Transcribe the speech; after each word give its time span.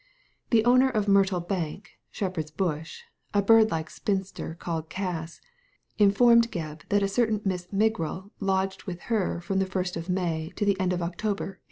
The 0.49 0.65
owner 0.65 0.89
of 0.89 1.07
Myrtle 1.07 1.39
Bank, 1.41 1.91
Shepherd's 2.09 2.49
Bush, 2.49 3.01
a 3.35 3.43
bird 3.43 3.69
like 3.69 3.91
spinster 3.91 4.55
called 4.55 4.89
Cass, 4.89 5.39
informed 5.99 6.51
Gebb 6.51 6.81
that 6.89 7.03
a 7.03 7.07
certain 7.07 7.39
Miss 7.45 7.67
Migral 7.71 8.31
lodged 8.39 8.85
with 8.85 8.99
her 9.13 9.39
from 9.41 9.59
the 9.59 9.67
first 9.67 9.95
of 9.95 10.09
May 10.09 10.51
to 10.55 10.65
the 10.65 10.79
end 10.79 10.91
of 10.91 11.03
October, 11.03 11.59
1894. 11.59 11.59